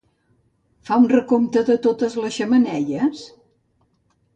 [0.89, 3.27] Fa un recompte de totes les xemeneies?